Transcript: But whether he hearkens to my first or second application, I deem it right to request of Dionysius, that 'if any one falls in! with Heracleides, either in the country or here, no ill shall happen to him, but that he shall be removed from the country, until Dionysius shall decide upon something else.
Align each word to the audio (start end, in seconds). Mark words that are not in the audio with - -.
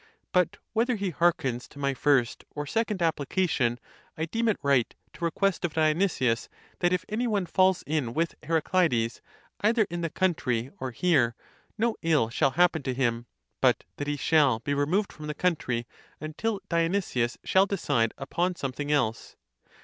But 0.31 0.57
whether 0.73 0.95
he 0.95 1.11
hearkens 1.11 1.67
to 1.67 1.77
my 1.77 1.93
first 1.93 2.43
or 2.49 2.65
second 2.65 3.03
application, 3.03 3.79
I 4.17 4.25
deem 4.25 4.47
it 4.47 4.57
right 4.63 4.91
to 5.13 5.23
request 5.23 5.63
of 5.63 5.75
Dionysius, 5.75 6.49
that 6.79 6.91
'if 6.91 7.05
any 7.07 7.27
one 7.27 7.45
falls 7.45 7.83
in! 7.85 8.15
with 8.15 8.33
Heracleides, 8.41 9.21
either 9.59 9.85
in 9.91 10.01
the 10.01 10.09
country 10.09 10.71
or 10.79 10.89
here, 10.89 11.35
no 11.77 11.97
ill 12.01 12.29
shall 12.31 12.49
happen 12.57 12.81
to 12.81 12.95
him, 12.95 13.27
but 13.61 13.83
that 13.97 14.07
he 14.07 14.17
shall 14.17 14.57
be 14.61 14.73
removed 14.73 15.13
from 15.13 15.27
the 15.27 15.35
country, 15.35 15.85
until 16.19 16.61
Dionysius 16.67 17.37
shall 17.43 17.67
decide 17.67 18.15
upon 18.17 18.55
something 18.55 18.91
else. 18.91 19.35